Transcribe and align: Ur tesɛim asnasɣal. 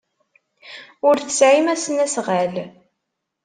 Ur 1.07 1.15
tesɛim 1.19 1.67
asnasɣal. 1.73 2.53